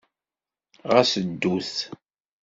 Ɣas 0.91 1.11
ddut. 1.27 1.75